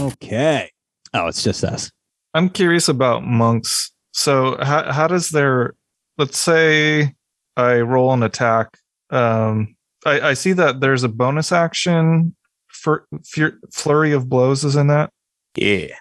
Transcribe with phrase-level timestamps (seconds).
[0.00, 0.70] Okay.
[1.12, 1.90] Oh, it's just us.
[2.34, 3.90] I'm curious about monks.
[4.12, 5.74] So how how does their
[6.18, 7.14] let's say
[7.56, 8.78] I roll an attack.
[9.10, 9.76] Um
[10.06, 12.34] I, I see that there's a bonus action
[12.68, 15.10] for fur- flurry of blows is in that.
[15.56, 15.94] Yeah.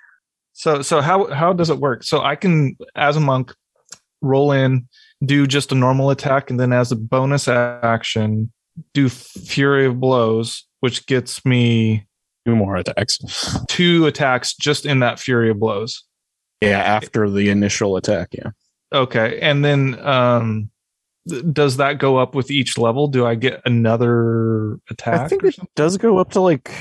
[0.54, 2.04] So so how how does it work?
[2.04, 3.54] So I can as a monk
[4.21, 4.88] roll in,
[5.25, 8.52] do just a normal attack, and then as a bonus action,
[8.93, 12.06] do fury of blows, which gets me
[12.46, 13.20] Two more attacks.
[13.68, 16.04] two attacks just in that fury of blows.
[16.61, 18.30] Yeah, after the initial attack.
[18.34, 18.52] Yeah.
[18.93, 20.70] Okay, and then um,
[21.30, 23.07] th- does that go up with each level?
[23.07, 25.20] Do I get another attack?
[25.20, 26.71] I think it does go up to like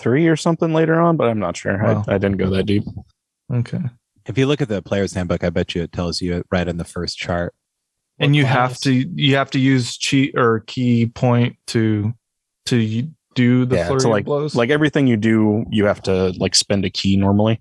[0.00, 1.82] three or something later on, but I'm not sure.
[1.82, 2.04] Wow.
[2.06, 2.84] I, I didn't go that deep.
[3.52, 3.80] Okay,
[4.26, 6.66] If you look at the player's handbook, I bet you it tells you it right
[6.68, 7.54] in the first chart.
[8.18, 12.12] and you What have to you have to use cheat or ki point to
[12.66, 14.54] to y- do the Yeah, flurry so like blows.
[14.54, 17.60] like everything you do, you have to like spend a ki normally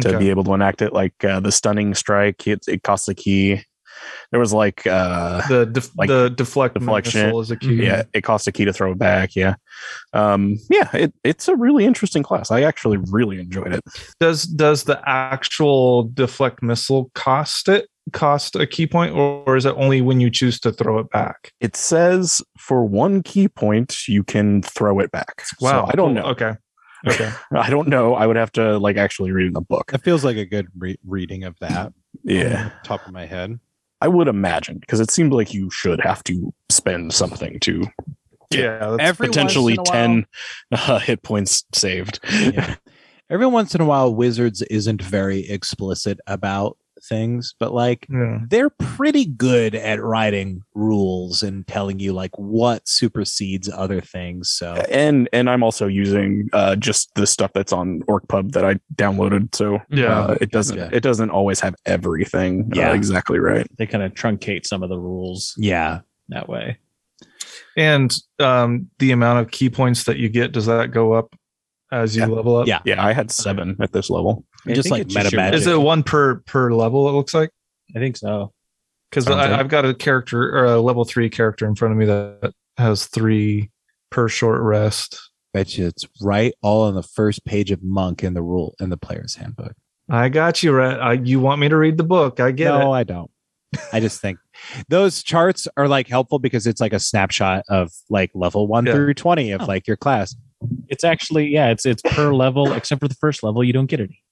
[0.00, 0.18] to Okay.
[0.18, 0.92] be able to enact it.
[0.92, 3.62] Like uh, the stunning strike, it, it costs a ki.
[4.30, 7.26] There was like uh the def- like the deflect deflection.
[7.26, 7.82] missile is a ki.
[7.82, 9.34] yeah, it costs a ki to throw it back.
[9.34, 9.54] Yeah,
[10.12, 12.50] um, yeah, it, it's a really interesting class.
[12.50, 13.82] I actually really enjoyed it.
[14.20, 19.64] Does does the actual deflect missile cost it cost a ki point, or, or is
[19.66, 21.52] it only when you choose to throw it back?
[21.60, 25.42] It says for one ki point you can throw it back.
[25.58, 26.24] So I don't know.
[26.24, 26.52] Okay.
[27.06, 27.30] Okay.
[27.52, 28.14] I don't know.
[28.14, 29.92] I would have to like actually read in the book.
[29.92, 31.92] That feels like a good re- reading of that.
[32.24, 33.60] Yeah, top of my head.
[34.00, 37.84] I would imagine because it seems like you should have to spend something to
[38.50, 38.96] Yeah.
[38.98, 40.26] Every potentially once in a while- 10
[40.72, 42.18] uh, hit points saved.
[42.32, 42.74] Yeah.
[43.30, 46.76] Every once in a while, Wizards isn't very explicit about
[47.08, 48.40] things, but like yeah.
[48.48, 54.50] they're pretty good at writing rules and telling you like what supersedes other things.
[54.50, 58.80] So and and I'm also using uh, just the stuff that's on OrcPub that I
[58.94, 60.20] downloaded, so Yeah.
[60.20, 60.96] uh, it doesn't Gotcha.
[60.96, 62.94] it doesn't always have everything uh, Yeah.
[62.94, 63.66] exactly right.
[63.78, 66.78] They kind of truncate some of the rules yeah, that way.
[67.76, 71.34] And um, the amount of ki points that you get, does that go up
[71.92, 72.28] as you Yeah.
[72.28, 72.66] level up?
[72.66, 72.80] Yeah.
[72.84, 74.44] Yeah, I had seven at this level.
[74.66, 75.60] I just like meta your- magic.
[75.60, 77.08] Is it one per per level?
[77.08, 77.50] It looks like
[77.94, 78.52] I think so.
[79.10, 82.52] because I've got a character or a level three character in front of me that
[82.78, 83.70] has three
[84.10, 85.18] per short rest.
[85.54, 88.90] bet you it's right all on the first page of Monk in the rule in
[88.90, 89.72] the player's handbook.
[90.10, 91.00] I got you, Rhett.
[91.00, 92.38] I, you want me to read the book?
[92.40, 92.96] I get no, it.
[92.98, 93.30] I don't.
[93.92, 94.38] I just think
[94.88, 98.92] those charts are like helpful because it's like a snapshot of like level one Yeah.
[98.94, 99.64] through 20 of Oh.
[99.66, 100.34] like your class.
[100.88, 104.00] It's actually yeah, it's it's per level except for the first level you don't get
[104.00, 104.22] any.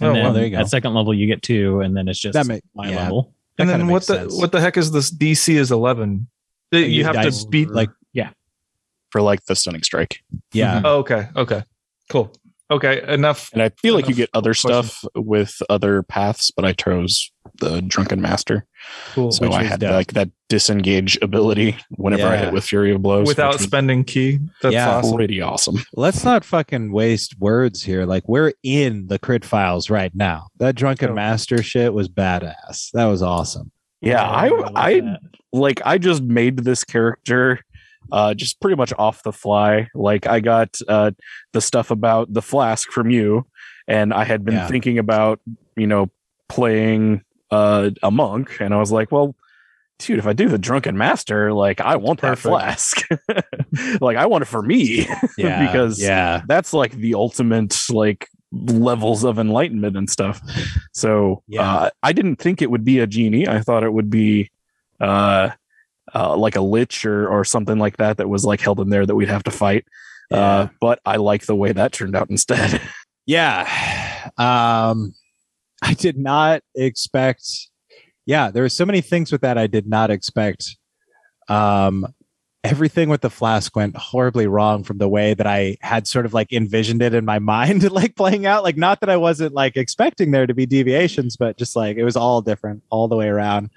[0.00, 0.58] And Oh, then well, there you go.
[0.58, 2.96] At second level you get two, and then it's just That ma- my yeah.
[3.02, 3.34] level.
[3.56, 4.36] That and then what the sense.
[4.38, 5.10] what the heck is this?
[5.10, 6.28] DC is eleven.
[6.70, 7.68] You, you have to beat.
[7.70, 8.30] like yeah
[9.10, 10.22] for like the stunning strike.
[10.34, 10.40] Mhm.
[10.52, 10.82] Yeah.
[10.84, 11.28] Oh, okay.
[11.34, 11.62] Okay.
[12.10, 12.32] Cool.
[12.70, 13.02] Okay.
[13.08, 13.50] Enough.
[13.52, 14.90] And I feel like you get other questions.
[14.92, 17.30] stuff with other paths, but I chose
[17.60, 18.66] the drunken master.
[19.14, 19.32] Cool.
[19.32, 19.92] So Which I had dope.
[19.92, 23.26] like that disengage ability whenever I hit with Fury of Blows.
[23.26, 24.38] Without was spending ki.
[24.62, 24.96] That's Yeah.
[24.98, 25.16] awesome.
[25.16, 25.78] pretty awesome.
[25.94, 28.04] Let's not fucking waste words here.
[28.04, 30.48] Like we're in the crit files right now.
[30.58, 31.14] That drunken Oh.
[31.14, 32.90] master shit was badass.
[32.92, 33.72] That was awesome.
[34.00, 35.16] Yeah, I love I
[35.52, 37.60] like I just made this character
[38.12, 39.88] uh just pretty much off the fly.
[39.94, 41.10] Like I got uh
[41.52, 43.46] the stuff about the flask from you
[43.86, 44.66] and I had been Yeah.
[44.68, 45.40] thinking about,
[45.76, 46.10] you know,
[46.48, 49.34] playing uh a monk and I was like, well,
[49.98, 53.02] dude, if I do the drunken master, like I want that flask.
[54.00, 55.06] like I want it for me
[55.38, 55.66] Yeah.
[55.66, 56.42] because yeah.
[56.46, 60.40] that's like the ultimate like levels of enlightenment and stuff
[60.94, 61.70] so Yeah.
[61.70, 64.50] uh, i didn't think it would be a genie i thought it would be
[65.00, 65.50] uh,
[66.14, 69.06] uh like a lich or or something like that that was like held in there
[69.06, 69.84] that we'd have to fight
[70.32, 72.80] uh but i like the way that turned out instead
[73.28, 73.68] Yeah.
[74.38, 75.14] Um
[75.82, 77.68] I did not expect
[78.24, 80.76] yeah, there were so many things with that I did not expect.
[81.48, 82.06] Um
[82.64, 86.34] everything with the flask went horribly wrong from the way that I had sort of
[86.34, 88.64] like envisioned it in my mind, like playing out.
[88.64, 92.04] Like not that I wasn't like expecting there to be deviations, but just like it
[92.04, 93.70] was all different all the way around.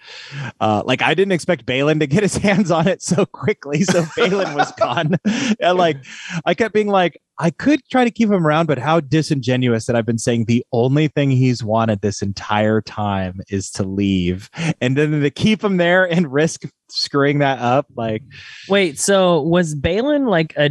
[0.59, 3.83] Uh like I didn't expect Balin to get his hands on it so quickly.
[3.83, 5.17] So Balin was gone.
[5.59, 5.97] and like
[6.45, 9.95] I kept being like, I could try to keep him around, but how disingenuous that
[9.95, 14.49] I've been saying the only thing he's wanted this entire time is to leave.
[14.79, 18.21] And then to keep him there and risk screwing that up, like
[18.69, 20.69] Wait, so was Balin like a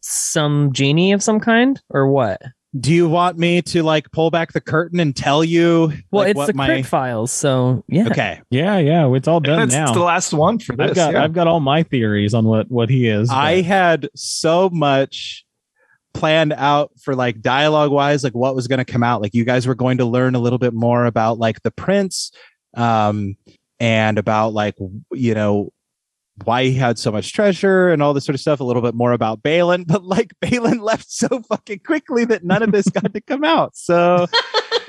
[0.00, 2.42] some genie of some kind or what?
[2.78, 6.30] do you want me to like pull back the curtain and tell you Well, like,
[6.30, 8.06] it's what the my crit files, so yeah.
[8.08, 8.40] Okay.
[8.50, 9.94] Yeah, yeah, it's all done That's now.
[9.94, 10.90] the last one for this.
[10.90, 11.24] I've got yeah.
[11.24, 13.30] I've got all my theories on what what he is.
[13.30, 15.46] I had so much
[16.18, 19.22] planned out for like dialogue wise, like what was going to come out.
[19.22, 22.32] Like you guys were going to learn a little bit more about like the prince,
[22.76, 23.36] um,
[23.78, 24.74] and about like
[25.12, 25.72] you know
[26.44, 28.58] why he had so much treasure and all this sort of stuff.
[28.58, 32.62] A little bit more about Balin, but like Balin left so fucking quickly that none
[32.62, 33.76] of this got to come out.
[33.76, 34.26] So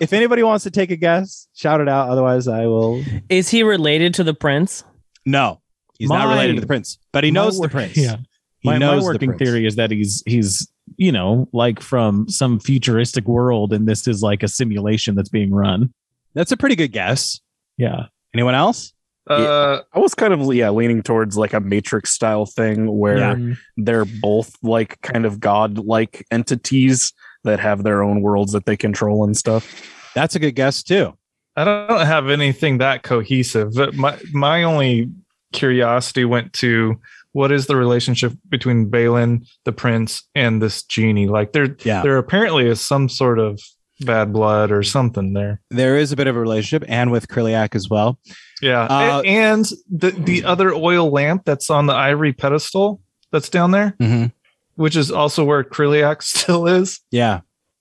[0.00, 2.08] if anybody wants to take a guess, shout it out.
[2.08, 3.04] Otherwise, I will.
[3.28, 4.82] Is he related to the prince?
[5.24, 5.60] No,
[5.98, 7.96] he's not related to the prince, but he knows the prince.
[7.96, 8.16] Yeah.
[8.60, 10.66] He my, my knows the working theory is that he's he's
[10.96, 15.50] you know like from some futuristic world and this is like a simulation that's being
[15.52, 15.92] run
[16.34, 17.40] That's a pretty good guess.
[17.76, 18.92] yeah Anyone else?
[19.28, 23.54] Uh, I was kind of yeah leaning towards like a Matrix style thing where Yeah.
[23.76, 27.12] they're both like kind of god like entities
[27.44, 30.10] that have their own worlds that they control and stuff.
[30.14, 31.14] That's a good guess too.
[31.56, 33.74] I don't have anything that cohesive.
[33.74, 35.10] But My my only
[35.52, 36.98] curiosity went to
[37.38, 41.28] what is the relationship between Balin, the prince, and this genie?
[41.28, 42.02] Like there, Yeah.
[42.02, 43.60] there apparently is some sort of
[44.00, 45.60] bad blood or something there.
[45.70, 48.18] There is a bit of a relationship, and with Kriliak as well.
[48.60, 53.00] Yeah, Uh, and the the other oil lamp that's on the ivory pedestal
[53.32, 54.26] that's down there, Mm-hmm.
[54.74, 57.00] which is also where Kriliak still is.
[57.12, 57.40] Yeah.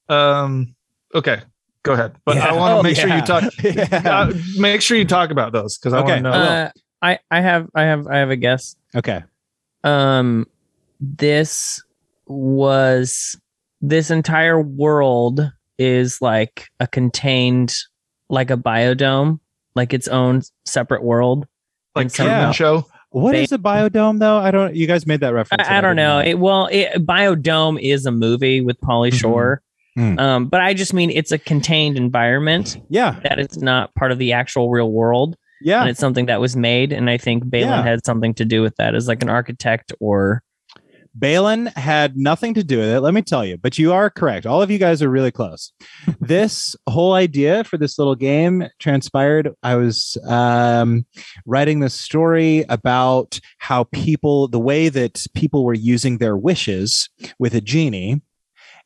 [0.09, 0.75] Um,
[1.15, 1.41] okay,
[1.83, 2.13] go ahead.
[2.25, 3.43] But I want to Oh, make sure you talk.
[3.63, 4.01] Yeah.
[4.05, 6.31] uh, make sure you talk about those because I Okay, want to know.
[6.31, 6.69] Uh,
[7.01, 8.75] I I have I have I have a guess.
[8.95, 9.23] Okay.
[9.87, 10.45] Um,
[10.99, 11.81] this
[12.25, 13.35] was
[13.81, 17.73] this entire world is like a contained,
[18.29, 19.39] like a biodome,
[19.75, 21.47] like its own separate world.
[21.95, 22.51] like and so- Truman Yeah.
[22.51, 22.85] Show.
[23.11, 24.37] What is Ba- is a biodome though?
[24.37, 24.75] I don't.
[24.75, 25.67] You guys made that reference.
[25.67, 26.19] I, I don't didn't know.
[26.19, 29.19] It, well, it, Biodome is a movie with Pauly Mhm.
[29.19, 29.61] Shore.
[29.97, 30.19] Mm.
[30.19, 33.19] Um, but I just mean it's a contained environment yeah.
[33.23, 35.85] that is not part of the actual real world, and Yeah.
[35.85, 36.91] it's something that was made.
[36.93, 37.83] And I think Balin Yeah.
[37.83, 40.43] had something to do with that as like an architect or
[41.19, 42.99] Balin had nothing to do with it.
[43.01, 43.57] Let me tell you.
[43.57, 44.45] But you are correct.
[44.45, 45.71] All of you guys are really close.
[46.21, 49.49] this whole idea for this little game transpired.
[49.63, 51.07] I was um,
[51.47, 57.09] writing this story about how people, the way that people were using their wishes
[57.39, 58.21] with a genie,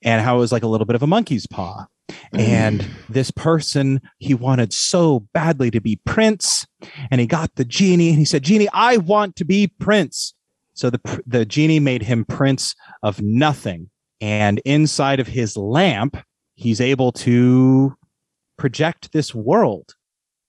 [0.01, 1.85] and how it was like a little bit of a monkey's paw.
[2.34, 2.90] And mm.
[3.10, 6.66] this person, he wanted so badly to be prince,
[7.10, 10.34] and he got the genie, and he said, "Genie, I want to be prince."
[10.74, 16.18] So the the genie made him prince of nothing, and inside of his lamp,
[16.56, 17.96] he's able to
[18.57, 19.96] project this world.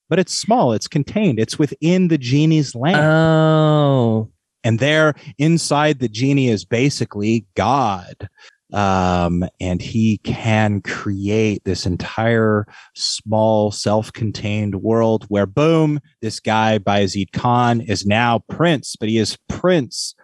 [0.09, 3.03] But it's small, it's contained, it's within the genie's lamp.
[3.03, 4.31] oh,
[4.65, 8.29] and there inside the genie is basically God.
[8.73, 17.33] Um, and he can create this entire small self-contained world where boom, this guy Bayezid
[17.33, 20.15] Khan is now prince, but he is prince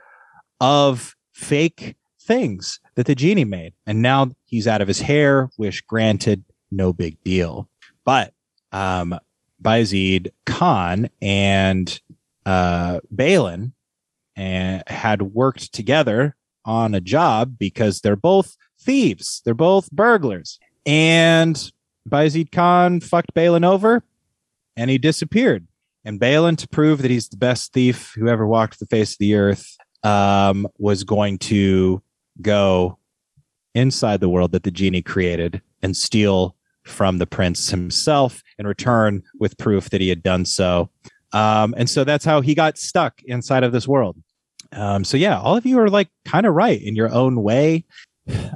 [0.61, 3.75] of fake things that the genie made.
[3.87, 7.69] And now he's out of his hair, wish granted, no big deal.
[8.05, 8.33] But
[8.73, 9.19] um
[9.63, 12.01] Bayezid Khan and
[12.47, 13.75] uh Balin
[14.37, 16.37] and had worked together
[16.69, 19.41] on a job because they're both thieves.
[19.45, 20.61] They're both burglars.
[20.85, 21.73] And
[22.09, 24.05] Bayezid Khan fucked Balin over
[24.77, 25.67] and he disappeared.
[26.05, 29.19] And Balin, to prove that he's the best thief who ever walked the face of
[29.19, 32.03] the earth, um, was going to
[32.41, 32.99] go
[33.75, 39.23] inside the world that the genie created and steal from the prince himself in return
[39.41, 40.91] with proof that he had done so.
[41.33, 44.17] Um, and so that's how he got stuck inside of this world.
[44.73, 47.85] Um, so yeah, all of you are like kind of right in your own way.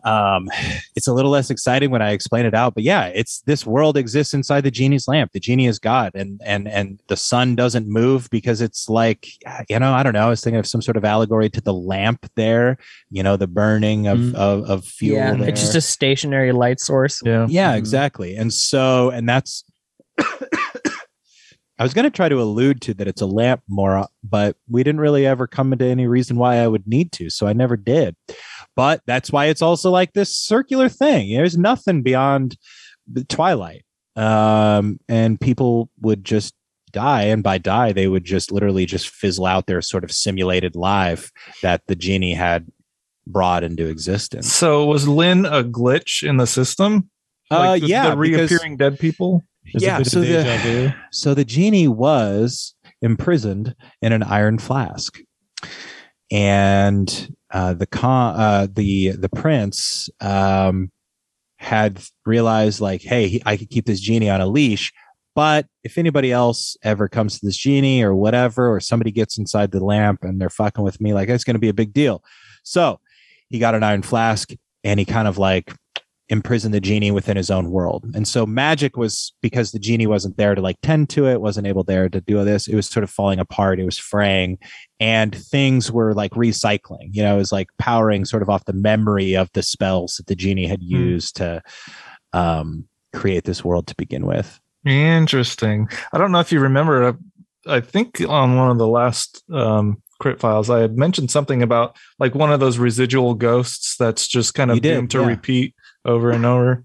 [0.05, 0.51] Um,
[0.97, 3.97] it's a little less exciting when I explain it out, but yeah, it's this world
[3.97, 5.33] exists inside the genie's lamp.
[5.33, 9.29] The genie is God, and and and the sun doesn't move because it's like
[9.71, 10.27] you know I don't know.
[10.27, 12.77] I was thinking of some sort of allegory to the lamp there.
[13.11, 14.35] You know, the burning of Mm.
[14.35, 15.17] of, of fuel.
[15.17, 15.49] yeah, there.
[15.49, 17.23] it's just a stationary light source.
[17.25, 17.47] Yeah.
[17.49, 17.79] Yeah, Mhm.
[17.79, 18.37] exactly.
[18.37, 19.65] And so, and that's,
[21.83, 24.85] I was going to try to allude to that it's a lamp more, but we
[24.85, 27.29] didn't really ever come into any reason why I would need to.
[27.29, 28.15] So I never did.
[28.77, 31.35] But that's why it's also like this circular thing.
[31.35, 32.57] There's nothing beyond
[33.13, 33.85] the twilight.
[34.15, 36.55] Um, and people would just
[36.93, 37.23] die.
[37.23, 41.33] And by die, they would just literally just fizzle out their sort of simulated life
[41.63, 42.69] that the genie had
[43.27, 44.53] brought into existence.
[44.53, 47.11] So was Lynn a glitch in the system?
[47.51, 49.43] Uh, the, yeah, the because- reappearing dead people.
[49.73, 50.95] There's Yeah, so the-.
[51.11, 55.19] So the genie was imprisoned in an iron flask,
[56.31, 60.91] and uh, the con- uh, the the prince um,
[61.57, 64.93] had realized like, hey, he, I could keep this genie on a leash,
[65.35, 69.71] but if anybody else ever comes to this genie or whatever, or somebody gets inside
[69.71, 72.23] the lamp and they're fucking with me, like it's going to be a big deal.
[72.65, 73.01] So
[73.49, 74.51] he got an iron flask
[74.85, 75.75] and he kind of like
[76.29, 78.07] imprisoned the genie within his own world.
[78.15, 81.67] And so magic was because the genie wasn't there to like tend to it, wasn't
[81.67, 82.69] able there to do this.
[82.69, 83.81] It was sort of falling apart.
[83.81, 84.59] It was fraying
[84.99, 88.73] and things were like recycling, you know, it was like powering sort of off the
[88.73, 91.61] memory of the spells that the genie had used to
[92.33, 94.61] um, create this world to begin with.
[94.87, 95.89] Interesting.
[96.13, 97.05] I don't know if you remember.
[97.05, 97.13] uh,
[97.67, 101.97] I think on one of the last um, crit files, I had mentioned something about
[102.19, 105.27] like one of those residual ghosts that's just kind of doomed to yeah.
[105.27, 106.85] repeat over and over.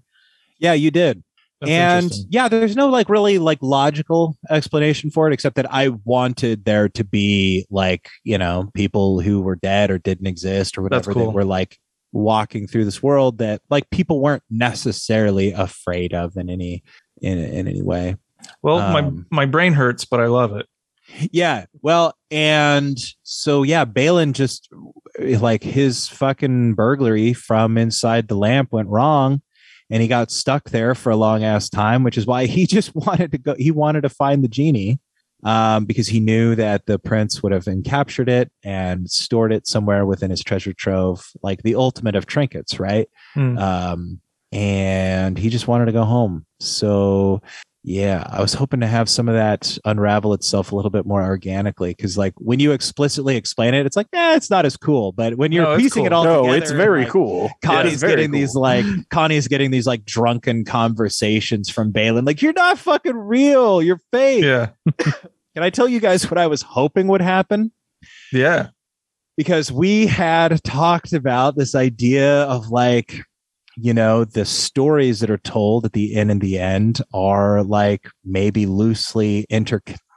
[0.58, 1.22] Yeah, you did.
[1.60, 5.88] That's and yeah, there's no like really like logical explanation for it, except that I
[5.88, 10.82] wanted there to be like, you know, people who were dead or didn't exist or
[10.82, 11.26] whatever cool.
[11.26, 11.76] that were like
[12.12, 16.84] walking through this world that like people weren't necessarily afraid of in any
[17.20, 18.16] in in any way.
[18.62, 20.66] well, um, my my brain hurts, but I love it.
[21.30, 21.66] Yeah.
[21.82, 24.68] Well, and so yeah, Balin just
[25.18, 29.42] like his fucking burglary from inside the lamp went wrong
[29.90, 32.94] and he got stuck there for a long ass time, which is why he just
[32.94, 35.00] wanted to go he wanted to find the genie.
[35.44, 40.04] Um, because he knew that the prince would have captured it and stored it somewhere
[40.04, 43.08] within his treasure trove, like the ultimate of trinkets, right?
[43.34, 43.56] Hmm.
[43.56, 46.46] um, and he just wanted to go home.
[46.58, 47.42] So
[47.84, 51.22] yeah, I was hoping to have some of that unravel itself a little bit more
[51.24, 55.12] organically because, like, when you explicitly explain it, it's like, eh, it's not as cool.
[55.12, 57.50] But when you're No, it's piecing it all no, together, it's very like, cool.
[57.64, 58.40] Connie's it's very getting cool.
[58.40, 63.80] these like Connie's getting these like drunken conversations from Balin, like, you're not fucking real,
[63.80, 64.44] you're fake.
[64.44, 64.70] Yeah,
[65.54, 67.72] Can I tell you guys what I was hoping would happen?
[68.32, 68.68] yeah.
[69.36, 73.22] because we had talked about this idea of like
[73.80, 78.08] you know the stories that are told at the end and the end are like
[78.24, 79.46] maybe loosely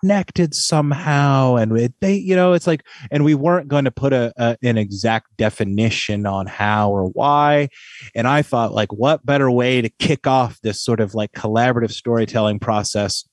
[0.03, 4.13] interconnected somehow and it, they you know it's like and we weren't going to put
[4.13, 7.67] a, a an exact definition on how or why
[8.15, 11.91] and i thought like what better way to kick off this sort of like collaborative
[11.91, 13.23] storytelling process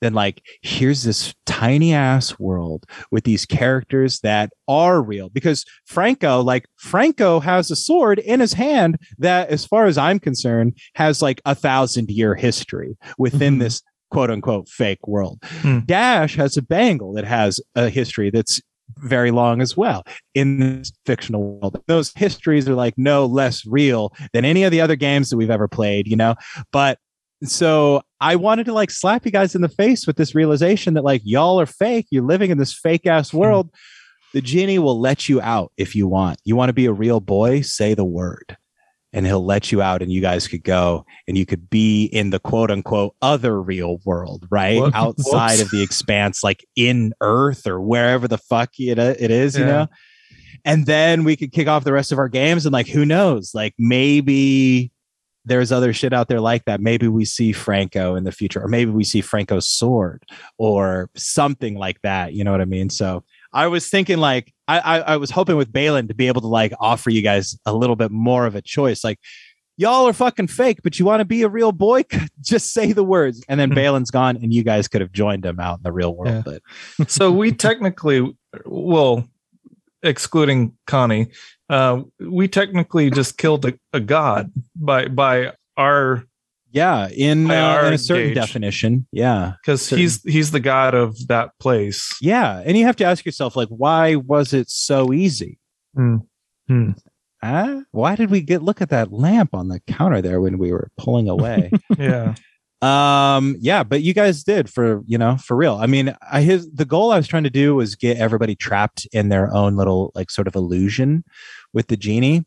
[0.00, 6.40] than like here's this tiny ass world with these characters that are real because Franco,
[6.40, 11.20] like Franco has a sword in his hand that, as far as I'm concerned, has
[11.22, 13.60] like a thousand year history within Mhm.
[13.60, 13.82] this
[14.14, 15.40] quote unquote fake world.
[15.42, 15.80] Hmm.
[15.80, 18.62] Dash has a bangle that has a history that's
[18.98, 20.04] very long as well
[20.34, 21.82] in this fictional world.
[21.88, 25.50] Those histories are like no less real than any of the other games that we've
[25.50, 26.36] ever played, you know?
[26.70, 26.98] But
[27.42, 31.02] so I wanted to like slap you guys in the face with this realization that
[31.02, 32.06] like y'all are fake.
[32.10, 33.74] You're living in this fake ass world.
[34.32, 36.38] The genie will let you out if you want.
[36.44, 37.62] You want to be a real boy?
[37.62, 38.56] Say the word.
[39.14, 42.30] And he'll let you out and you guys could go and you could be in
[42.30, 44.80] the quote unquote other real world, right?
[44.80, 49.56] Whoop- Outside of the expanse, like in Earth or wherever the fuck it, it is,
[49.56, 49.86] you know?
[50.64, 53.52] And then we could kick off the rest of our games and like, who knows?
[53.54, 54.90] Like maybe
[55.44, 56.80] there's other shit out there like that.
[56.80, 60.22] Maybe we see Franco in the future, or maybe we see Franco's sword
[60.56, 62.32] or something like that.
[62.32, 62.88] You know what I mean?
[62.88, 66.40] So I was thinking like I, I I was hoping with Balin to be able
[66.40, 69.04] to like offer you guys a little bit more of a choice.
[69.04, 69.18] Like
[69.76, 72.04] y'all are fucking fake, but you want to be a real boy?
[72.40, 73.42] Just say the words.
[73.48, 73.74] And then Hmm.
[73.74, 76.44] Balin's gone and you guys could have joined him out in the real world.
[76.46, 76.58] Yeah.
[76.98, 79.28] But so we technically, well,
[80.02, 81.28] excluding Connie,
[81.68, 86.24] uh, we technically just killed a, a god by by our
[86.74, 88.34] yeah, in, uh, in a certain gauge.
[88.34, 89.06] definition.
[89.12, 89.52] Yeah.
[89.62, 92.16] because he's he's the god of that place.
[92.20, 92.62] Yeah.
[92.64, 95.58] And you have to ask yourself, like, why was it so easy?
[95.96, 96.90] Hmm.
[97.42, 97.82] Huh?
[97.92, 100.90] Why did we get look at that lamp on the counter there when we were
[100.98, 101.70] pulling away?
[101.98, 102.34] Yeah,
[102.82, 106.70] um yeah but you guys did for you know for real i mean i his
[106.70, 110.12] the goal i was trying to do was get everybody trapped in their own little
[110.14, 111.24] like sort of illusion
[111.72, 112.44] with the genie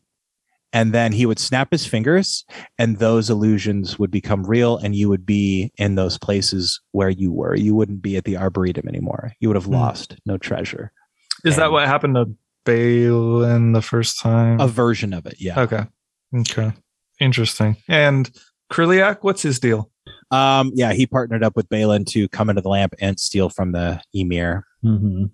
[0.72, 2.44] and then he would snap his fingers
[2.78, 7.32] and those illusions would become real and you would be in those places where you
[7.32, 9.72] were you wouldn't be at the arboretum anymore you would have Hmm.
[9.74, 10.92] lost no treasure
[11.44, 12.26] is that what happened to
[12.64, 14.60] Balin the first time?
[14.60, 15.84] a version of it yeah okay,
[16.34, 16.72] okay,
[17.20, 17.76] interesting.
[17.88, 18.30] And
[18.72, 19.90] Kriliak, what's his deal?
[20.30, 23.72] um yeah he partnered up with balin to come into the lamp and steal from
[23.72, 25.24] the emir Mm-hmm.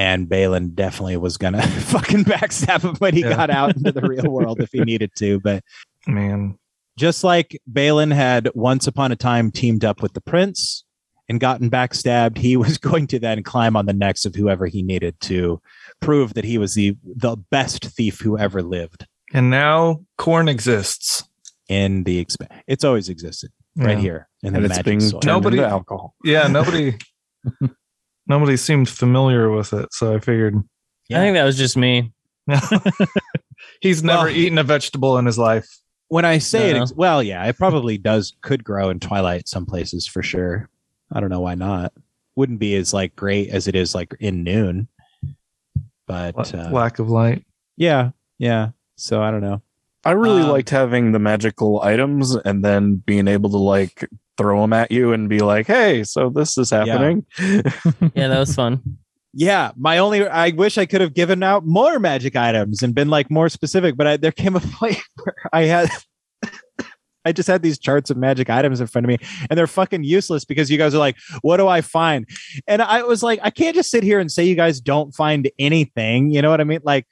[0.00, 1.60] And Balin definitely was gonna
[1.92, 3.36] fucking backstab him when he Yeah.
[3.36, 5.38] got out into the real world if he needed to.
[5.40, 5.62] But
[6.06, 6.58] Man,
[6.98, 10.84] just like Balin had once upon a time teamed up with the prince
[11.28, 14.82] and gotten backstabbed, he was going to then climb on the necks of whoever he
[14.82, 15.60] needed to
[16.00, 21.24] prove that he was the the best thief who ever lived and now corn exists
[21.68, 24.02] in the exp- It's always existed right Yeah.
[24.02, 25.20] here in the and it's magic being soil.
[25.20, 26.14] turned Nobody- into alcohol.
[26.24, 26.96] Yeah, nobody,
[28.30, 30.54] nobody seemed familiar with it, so I figured.
[31.08, 31.18] Yeah.
[31.18, 32.12] I think that was just me.
[33.80, 35.68] He's never Well- eaten a vegetable in his life.
[36.08, 36.82] when I say it, No.
[36.82, 40.68] ex- well, yeah, it probably does could grow in Twilight some places for sure.
[41.12, 41.92] I don't know why not.
[42.36, 44.88] Wouldn't be as like great as it is like in Noon,
[46.06, 47.44] but uh, Lack of light.
[47.76, 48.70] yeah, yeah.
[48.96, 49.62] So I don't know.
[50.04, 54.08] I really Um, liked having the magical items and then being able to like
[54.40, 57.26] throw them at you and be like, "Hey, so this is happening."
[58.14, 58.98] Yeah, that was fun.
[59.32, 63.08] Yeah, my only I wish I could have given out more magic items and been
[63.10, 65.88] like more specific, but I, there came a point where I had
[67.24, 69.18] I just had these charts of magic items in front of me
[69.48, 72.26] and they're fucking useless because you guys are like, what do I find?
[72.66, 75.50] And I was like, I can't just sit here and say you guys don't find
[75.58, 76.30] anything.
[76.30, 76.80] You know what I mean?
[76.82, 77.06] Like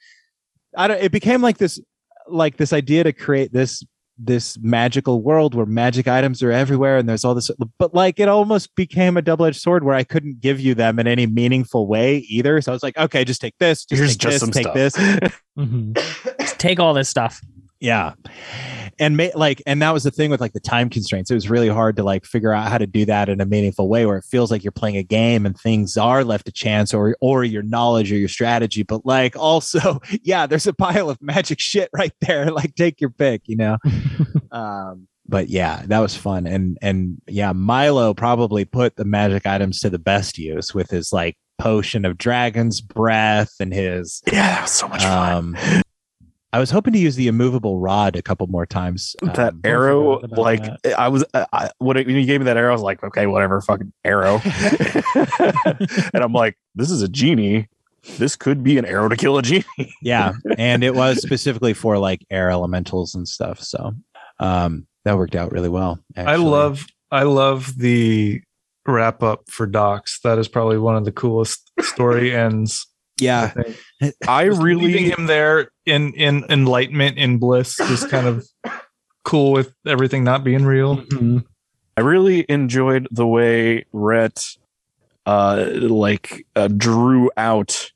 [0.75, 1.79] I don't it became like this
[2.27, 3.83] like this idea to create this
[4.21, 8.27] this magical world where magic items are everywhere and there's all this but like it
[8.27, 12.17] almost became a double-edged sword where i couldn't give you them in any meaningful way
[12.29, 14.51] either so i was like okay just take this just Here's take just this, some
[14.51, 14.73] take stuff.
[14.75, 16.57] this Mhm.
[16.57, 17.41] Take all this stuff.
[17.79, 18.13] Yeah.
[18.99, 21.31] And ma- like and that was the thing with like the time constraints.
[21.31, 23.87] It was really hard to like figure out how to do that in a meaningful
[23.87, 26.93] way where it feels like you're playing a game and things are left to chance
[26.93, 31.21] or or your knowledge or your strategy but like also yeah there's a pile of
[31.21, 32.49] magic shit right there.
[32.59, 33.77] Like take your pick you know?
[34.51, 36.45] Um but yeah that was fun.
[36.45, 41.13] And and yeah milo probably put the magic items to the best use with his
[41.13, 45.55] like potion of dragon's breath and his Yeah, that was so much fun.
[46.53, 50.15] I was hoping to use the immovable rod a couple more times that Um, arrow,
[50.19, 52.69] forgot about like I was, I, I, when, it, when you gave me that arrow,
[52.69, 54.41] I was like, okay, whatever, fucking arrow.
[56.13, 57.67] and I'm like, this is a genie.
[58.17, 59.65] This could be an arrow to kill a genie.
[60.01, 63.93] yeah and it was specifically for like air elementals and stuff so
[64.39, 68.41] um that worked out really well I love I love the
[68.87, 70.19] wrap up for Docs.
[70.23, 72.87] That is probably one of the coolest story ends.
[73.21, 73.77] I yeah think.
[74.27, 78.45] I Just leaving really, him there in in enlightenment in bliss, just kind of
[79.23, 80.97] cool with everything not being real.
[80.97, 81.45] Mhm.
[81.97, 84.43] I really enjoyed the way Rhett,
[85.25, 87.91] uh, like uh, drew out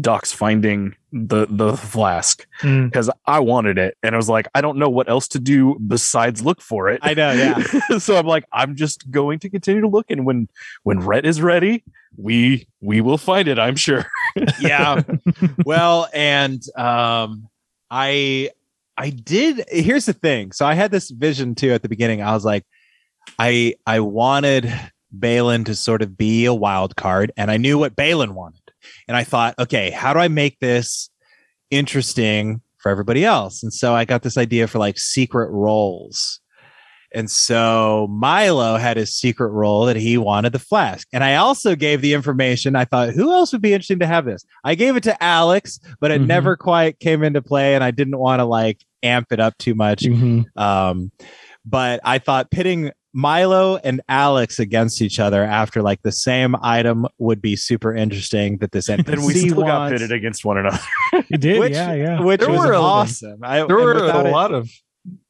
[0.00, 2.86] Doc's finding the the flask Mm.
[2.86, 5.78] because I wanted it, and I was like, I don't know what else to do
[5.86, 7.00] besides look for it.
[7.02, 10.48] i know yeah so I'm like, I'm just going to continue to look, and when
[10.82, 11.82] when Rhett is ready,
[12.16, 13.58] we we will find it.
[13.58, 14.06] I'm sure.
[14.60, 15.02] yeah
[15.64, 17.48] well and um
[17.90, 18.48] i
[18.96, 22.32] i did here's the thing so i had this vision too at the beginning i
[22.32, 22.64] was like
[23.40, 24.72] i i wanted
[25.10, 28.59] balin to sort of be a wild card and i knew what balin wanted
[29.08, 31.10] and i thought okay how do i make this
[31.70, 36.40] interesting for everybody else and so i got this idea for like secret roles
[37.12, 41.08] and so Milo had his secret role that he wanted the flask.
[41.12, 42.76] And I also gave the information.
[42.76, 44.44] I thought, who else would be interesting to have this?
[44.62, 46.26] I gave it to Alex, but it Mhm.
[46.28, 47.74] never quite came into play.
[47.74, 50.02] And I didn't want to like amp it up too much.
[50.04, 50.44] Mhm.
[50.56, 51.10] Um,
[51.64, 57.06] but I thought pitting Milo and Alex against each other after like the same item
[57.18, 58.58] would be super interesting.
[58.58, 60.78] That this NPC Then we still got pitted against one another.
[61.28, 62.20] You did, which, yeah, yeah.
[62.20, 63.40] which There was were awesome.
[63.42, 64.70] I, There were without a it- lot of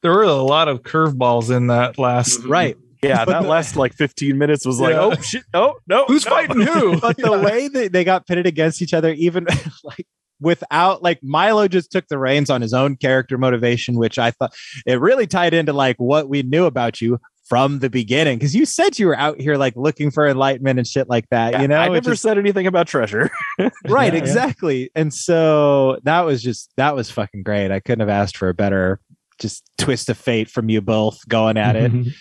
[0.03, 2.39] there were a lot of curveballs in that last.
[2.41, 2.51] Mm-hmm.
[2.51, 2.77] right.
[3.01, 4.99] Yeah, But that the- last like 15 minutes was like, Yeah.
[5.01, 6.31] oh shit, oh no, Who's no.
[6.31, 6.99] fighting who?
[7.01, 9.47] but the way that they got pitted against each other, even
[9.83, 10.05] like
[10.39, 14.53] without like Milo just took the reins on his own character motivation, which I thought
[14.85, 17.19] it really tied into like what we knew about you
[17.51, 18.39] from the beginning.
[18.39, 21.59] Cause you said you were out here like looking for enlightenment and shit like that,
[21.61, 21.75] you know?
[21.75, 23.29] I never just- said anything about treasure.
[23.59, 24.13] right, Yeah, yeah.
[24.13, 24.89] exactly.
[24.95, 27.69] And so that was just that was fucking great.
[27.69, 29.01] I couldn't have asked for a better
[29.37, 31.91] just twist of fate from you both going at it.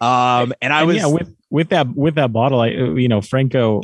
[0.00, 3.08] Um and I And was yeah with with that with that bottle i uh, you
[3.08, 3.82] know franco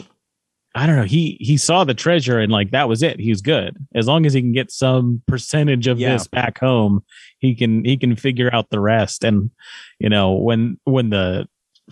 [0.75, 1.05] i don't know.
[1.05, 3.21] He he saw the treasure and like that was it.
[3.21, 3.77] He was good.
[3.95, 6.13] As long as he can get some percentage of Yeah.
[6.15, 7.05] this back home
[7.39, 9.23] he can he can figure out the rest.
[9.25, 9.51] And
[9.99, 11.47] you know when when the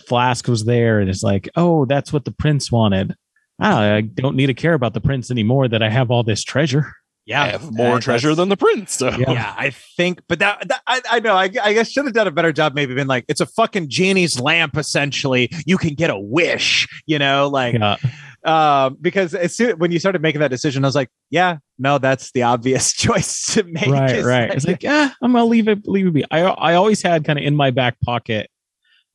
[0.05, 3.15] flask was there and it's like oh that's what the prince wanted.
[3.59, 6.43] I, I don't need to care about the prince anymore that i have all this
[6.43, 6.91] treasure
[7.25, 8.93] yeah, have more uh, treasure than the prince.
[8.95, 9.31] So Yeah.
[9.31, 9.55] yeah.
[9.57, 12.31] I think, but that, that I, I know, I, I guess should have done a
[12.31, 12.73] better job.
[12.75, 14.77] Maybe been like, it's a fucking genie's lamp.
[14.77, 16.87] Essentially, you can get a wish.
[17.05, 17.97] You know, like, yeah
[18.45, 21.97] um, because as soon when you started making that decision, I was like, yeah, no,
[21.97, 23.87] that's the obvious choice to make.
[23.87, 26.41] right is right that- it's like yeah i'm gonna leave it leave it be i
[26.41, 28.49] i always had kind of in my back pocket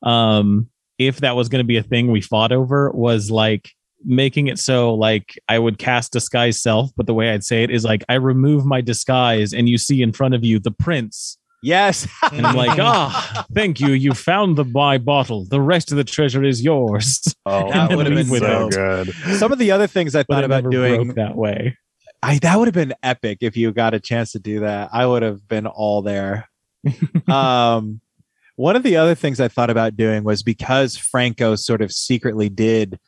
[0.02, 0.68] um
[0.98, 3.70] if that was gonna be a thing we fought over was like
[4.04, 7.70] making it so like i would cast disguise self but the way i'd say it
[7.70, 11.36] is like i remove my disguise and you see in front of you the prince
[11.62, 15.96] yes, and i'm like ah thank you you found the my bottle the rest of
[15.96, 18.74] the treasure is yours oh, That would've been so it.
[18.74, 19.14] good.
[19.38, 21.76] some of the other things I thought about doing that way
[22.22, 24.90] I that would have been epic if you got a chance to do that.
[24.92, 26.48] I would have been all there.
[27.28, 28.00] um,
[28.56, 32.48] one of the other things I thought about doing was because Franco sort of secretly
[32.48, 32.98] did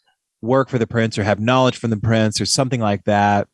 [0.43, 3.49] work for the prince or have knowledge from the prince or something like that.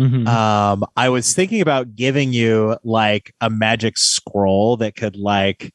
[0.00, 0.26] Mhm.
[0.28, 5.72] Um, I was thinking about giving you like a magic scroll that could like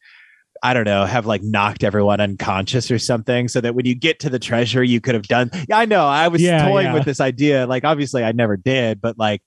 [0.64, 4.20] I don't know, have like knocked everyone unconscious or something so that when you get
[4.20, 5.50] to the treasure, you could have done.
[5.68, 6.06] Yeah, I know.
[6.06, 6.94] I was Yeah, toying yeah.
[6.94, 7.66] with this idea.
[7.66, 9.42] Like, obviously, I never did, but like,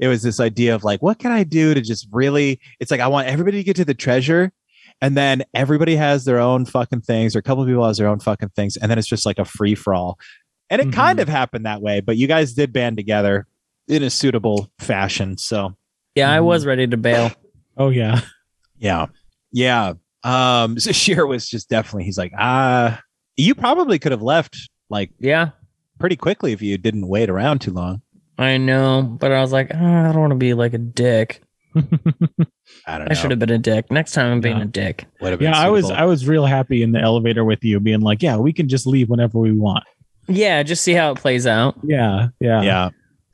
[0.00, 2.58] it was this idea of like, what can I do to just really?
[2.80, 4.50] It's like, I want everybody to get to the treasure.
[5.00, 8.08] And then everybody has their own fucking things, or a couple of people has their
[8.08, 8.76] own fucking things.
[8.76, 10.18] And then it's just like a free for all.
[10.70, 11.22] And it kind Mhm.
[11.22, 13.46] of happened that way, but you guys did band together
[13.88, 15.38] in a suitable fashion.
[15.38, 15.76] So,
[16.14, 17.30] Yeah, I was ready to bail.
[17.76, 18.20] oh yeah.
[18.78, 19.06] yeah.
[19.52, 19.94] Yeah.
[20.24, 23.00] Um Zashir was just definitely he's like, ah,
[23.36, 25.50] you probably could have left like Yeah,
[25.98, 28.02] pretty quickly if you didn't wait around too long.
[28.36, 31.42] I know, but I was like, "Ah, I don't want to be like a dick.
[31.74, 31.82] I
[32.98, 33.06] don't know.
[33.10, 33.90] I should have been a dick.
[33.90, 34.62] Next time I'm being Yeah.
[34.62, 35.06] a dick.
[35.20, 35.90] Would have Yeah, I was.
[35.90, 38.86] I was real happy in the elevator with you, being like, yeah, we can just
[38.86, 39.84] leave whenever we want.
[40.28, 41.76] Yeah, just see how it plays out.
[41.82, 42.90] Yeah, yeah, yeah.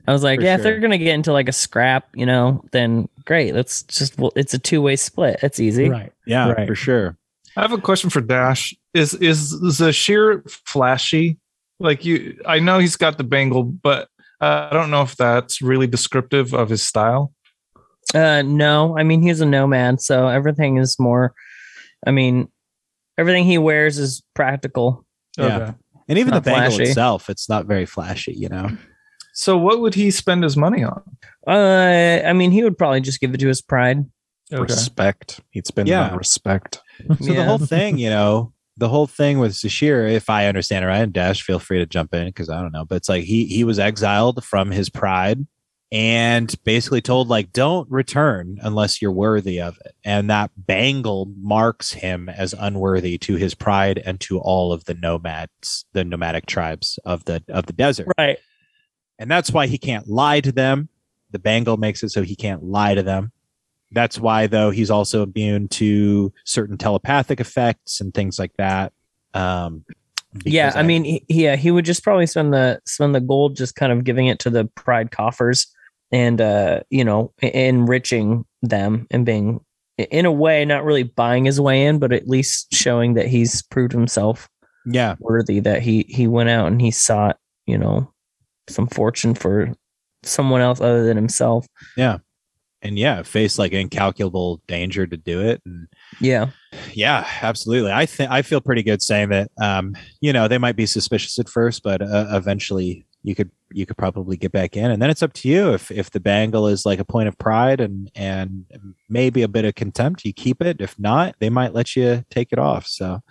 [0.07, 2.63] I was like, For yeah, if they're gonna get into like a scrap, you know,
[2.71, 3.53] then great.
[3.53, 5.39] Let's just well, it's a two way split.
[5.43, 5.89] It's easy.
[5.89, 6.11] Right.
[6.25, 6.67] Yeah, Right.
[6.67, 7.17] for sure.
[7.57, 8.73] I have a question for Dash.
[8.93, 11.37] Is is Zashir flashy?
[11.79, 14.07] Like you, I know he's got the bangle, but
[14.39, 17.33] uh, I don't know if that's really descriptive of his style.
[18.13, 21.33] Uh, no, I mean he's a nomad, so everything is more.
[22.05, 22.47] I mean,
[23.17, 25.05] everything he wears is practical.
[25.37, 25.57] Yeah.
[25.57, 25.73] Okay.
[26.07, 26.89] And even the Not bangle flashy.
[26.89, 28.69] itself, it's not very flashy, you know.
[29.33, 31.01] So what would he spend his money on?
[31.47, 34.05] Uh, I mean, he would probably just give it to his pride.
[34.53, 34.61] Okay.
[34.61, 35.41] Respect.
[35.49, 36.09] He'd spend Yeah.
[36.11, 36.81] on respect.
[37.19, 40.87] So the whole thing, you know, the whole thing with Zashir, if I understand it
[40.87, 43.23] right, and Dash, feel free to jump in because I don't know, but it's like
[43.23, 45.45] he he was exiled from his pride
[45.95, 49.95] and basically told like don't return unless you're worthy of it.
[50.03, 54.93] And that bangle marks him as unworthy to his pride and to all of the
[54.93, 58.09] nomads, the nomadic tribes of the of the desert.
[58.17, 58.37] Right.
[59.19, 60.89] And that's why he can't lie to them.
[61.31, 63.31] The bangle makes it so he can't lie to them.
[63.93, 68.91] That's why, though, he's also immune to certain telepathic effects and things like that.
[69.33, 69.85] Um,
[70.43, 73.55] Yeah, because I mean, he, yeah, he would just probably spend the spend the gold
[73.55, 75.67] just kind of giving it to the pride coffers
[76.15, 79.59] and uh, you know, enriching them and being
[79.97, 83.61] in a way not really buying his way in, but at least showing that he's
[83.61, 84.47] proved himself
[84.85, 88.11] yeah, worthy that he he went out and he sought, you know,
[88.69, 89.73] some fortune for
[90.23, 91.65] someone else other than himself.
[91.97, 92.19] Yeah.
[92.81, 95.59] And yeah, face like incalculable danger to do it.
[95.65, 95.87] And
[96.21, 96.51] Yeah.
[96.93, 97.91] yeah, absolutely.
[97.91, 99.49] I think I feel pretty good saying that.
[99.59, 103.85] Um, you know, they might be suspicious at first, but uh, eventually you could you
[103.85, 106.67] could probably get back in, and then it's up to you if if the bangle
[106.67, 108.65] is like a point of pride and and
[109.09, 110.79] maybe a bit of contempt, you keep it.
[110.79, 112.85] If not, they might let you take it off.
[112.87, 113.21] So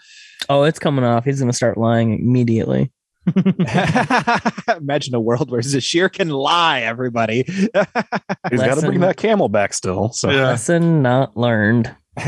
[0.49, 1.25] Oh, it's coming off.
[1.25, 2.91] He's gonna start lying immediately.
[4.77, 6.81] imagine a world where Zashir can lie.
[6.81, 7.43] Everybody.
[7.47, 10.13] He's got to bring that camel back still.
[10.13, 10.49] So Yeah.
[10.49, 11.95] Lesson not learned.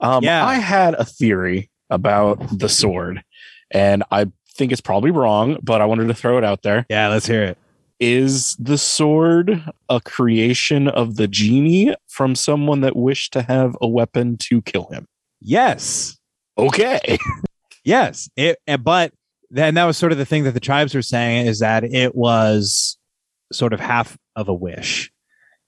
[0.00, 0.44] Um, Yeah.
[0.44, 3.22] I had a theory about the sword,
[3.70, 6.86] and I think it's probably wrong, but I wanted to throw it out there.
[6.88, 7.58] yeah, let's hear it.
[8.00, 13.86] Is the sword a creation of the genie from someone that wished to have a
[13.86, 15.06] weapon to kill him?
[15.40, 16.18] Yes.
[16.58, 17.18] Okay.
[17.84, 19.12] Yes, it, but
[19.50, 22.14] then that was sort of the thing that the tribes were saying is that it
[22.14, 22.96] was
[23.52, 25.10] sort of half of a wish.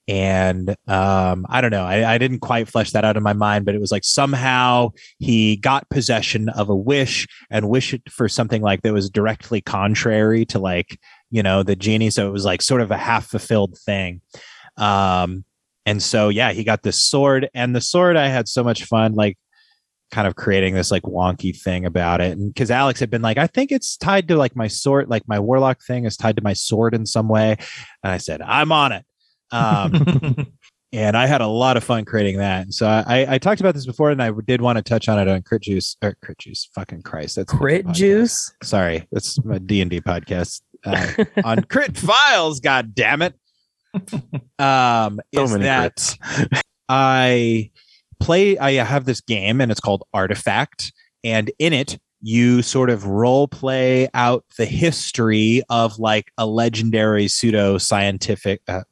[0.07, 3.65] And um, I don't know, I, I didn't quite flesh that out in my mind,
[3.65, 8.61] but it was like somehow he got possession of a wish and wished for something
[8.61, 10.99] like that was directly contrary to like,
[11.31, 12.11] you know, the genie.
[12.11, 14.21] So it was like sort of a half fulfilled thing.
[14.77, 15.45] Um,
[15.87, 19.15] and so, yeah, he got this sword, and the sword, I had so much fun.
[19.15, 19.39] Like,
[20.15, 22.39] kind of creating this like wonky thing about it.
[22.39, 25.27] And because Alex had been like, I think it's tied to like my sword, like
[25.27, 27.57] my warlock thing is tied to my sword in some way.
[28.03, 29.05] And I said, I'm on it.
[29.51, 30.47] Um,
[30.93, 32.63] and I had a lot of fun creating that.
[32.63, 35.19] And so I, I talked about this before, and I did want to touch on
[35.19, 36.69] it on Crit Juice or Crit Juice.
[36.75, 38.53] Fucking Christ, that's a Crit juice.
[38.63, 42.61] Sorry, that's my D and D podcast uh, on Crit Files.
[42.61, 43.35] God damn it!
[44.59, 46.63] Um, So is many that crits.
[46.89, 47.71] I
[48.21, 53.07] play I have this game and it's called Artifact and in it you sort of
[53.07, 58.83] role play out the history of like a legendary pseudo scientific uh,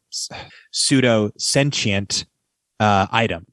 [0.70, 2.24] pseudo sentient
[2.80, 3.46] uh, item.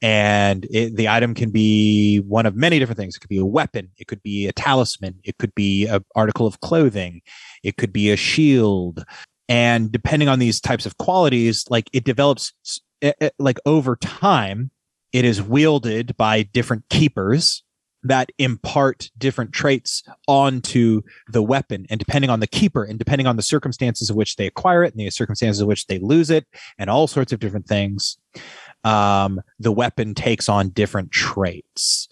[0.00, 3.16] And it, the item can be one of many different things.
[3.16, 3.90] It could be a weapon.
[3.98, 5.18] It could be a talisman.
[5.24, 7.22] It could be an article of clothing.
[7.62, 9.04] It could be a shield.
[9.48, 13.96] And depending on these types of qualities, like it develops s- eh, eh, like over
[13.96, 14.70] time,
[15.12, 17.64] it is wielded by different keepers
[18.02, 21.86] that impart different traits onto the weapon.
[21.90, 24.94] And depending on the keeper and depending on the circumstances of which they acquire it
[24.94, 26.46] and the circumstances of which they lose it
[26.78, 28.18] and all sorts of different things
[28.84, 32.08] um the weapon takes on different traits.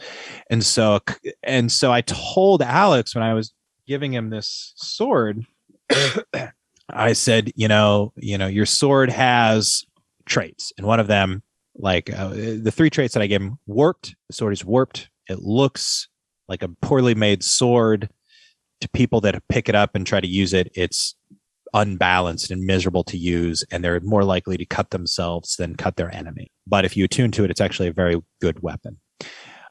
[0.50, 1.00] And so
[1.42, 3.52] and so i told alex when i was
[3.86, 5.46] giving him this sword
[6.90, 9.84] i said you know you know your sword has
[10.24, 10.72] traits.
[10.76, 11.42] And one of them
[11.76, 15.40] like uh, the three traits that i gave him warped the sword is warped it
[15.40, 16.08] looks
[16.48, 18.10] like a poorly made sword.
[18.82, 21.14] To people that pick it up and try to use it it's
[21.72, 26.14] unbalanced and miserable to use and they're more likely to cut themselves than cut their
[26.14, 26.50] enemy.
[26.66, 28.98] But if you attune to it it's actually a very good weapon.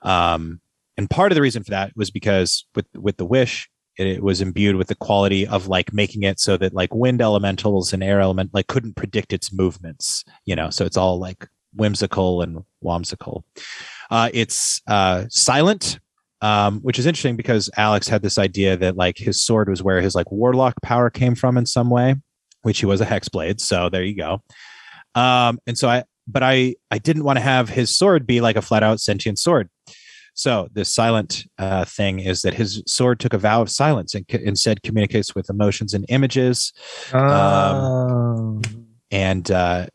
[0.01, 0.59] Um,
[0.97, 4.23] and part of the reason for that was because with with the wish it, it
[4.23, 8.03] was imbued with the quality of like making it so that like wind elementals and
[8.03, 10.69] air element like couldn't predict its movements you know?
[10.69, 13.45] So it's all like whimsical and whimsical
[14.11, 15.99] uh, it's uh, silent
[16.41, 19.99] um, which is interesting because Alex had this idea that like his sword was where
[20.01, 22.15] his like warlock power came from in some way,
[22.61, 23.59] which he was a hexblade.
[23.59, 24.43] So there you go.
[25.15, 28.57] Um, and so I, but I, I didn't want to have his sword be like
[28.57, 29.69] a flat out sentient sword.
[30.35, 34.25] So this silent uh, thing is that his sword took a vow of silence and
[34.29, 36.73] c- instead communicates with emotions and images
[37.13, 38.61] Um,
[39.09, 39.87] and uh,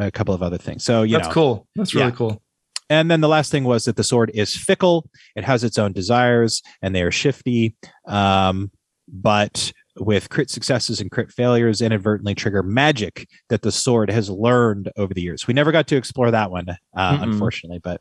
[0.00, 0.82] a couple of other things.
[0.82, 1.68] So you That's know, cool.
[1.76, 2.16] That's really Yeah.
[2.16, 2.42] cool.
[2.90, 5.08] And then the last thing was that the sword is fickle.
[5.36, 7.76] It has its own desires and they are shifty.
[8.06, 8.70] Um,
[9.08, 14.90] but with crit successes and crit failures, inadvertently trigger magic that the sword has learned
[14.96, 15.46] over the years.
[15.46, 18.00] We never got to explore that one, uh, unfortunately, but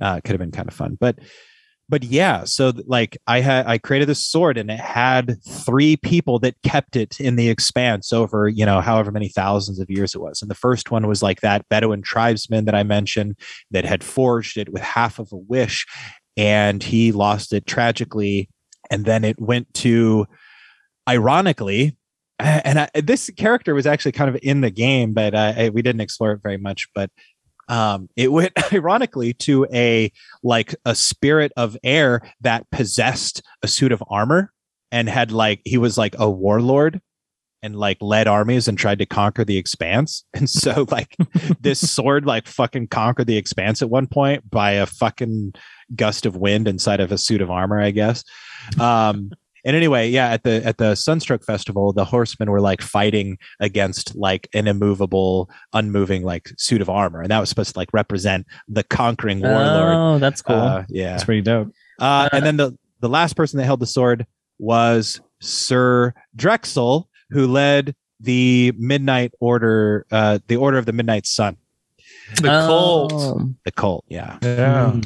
[0.00, 0.96] uh, it could have been kind of fun.
[0.98, 1.18] But
[1.88, 6.38] but yeah, so like I had I created this sword and it had three people
[6.40, 10.20] that kept it in the expanse over, you know, however many thousands of years it
[10.20, 10.40] was.
[10.40, 13.36] And the first one was like that Bedouin tribesman that I mentioned
[13.70, 15.86] that had forged it with half of a wish
[16.36, 18.48] and he lost it tragically
[18.90, 20.26] and then it went to
[21.08, 21.96] ironically
[22.40, 26.00] and I, this character was actually kind of in the game but uh, we didn't
[26.00, 27.10] explore it very much but
[27.68, 30.10] um it went ironically to a
[30.42, 34.52] like a spirit of air that possessed a suit of armor
[34.92, 37.00] and had like he was like a warlord
[37.64, 40.22] and like led armies and tried to conquer the expanse.
[40.34, 41.16] And so like
[41.60, 45.54] this sword like fucking conquered the expanse at one point by a fucking
[45.96, 48.22] gust of wind inside of a suit of armor i guess.
[48.78, 49.32] Um
[49.64, 54.14] and anyway yeah at the at the sunstroke festival the horsemen were like fighting against
[54.16, 58.46] like an immovable unmoving like suit of armor and that was supposed to like represent
[58.68, 60.56] the conquering warlord Oh, that's cool.
[60.56, 61.72] uh, yeah That's pretty dope.
[62.00, 64.26] uh, and then the the last person that held the sword
[64.58, 71.56] was Sir Drexel, who led the Midnight Order, uh, the Order of the Midnight Sun,
[72.36, 73.12] The cult.
[73.12, 74.04] Um, the cult.
[74.08, 74.38] Yeah.
[74.40, 75.00] Yeah.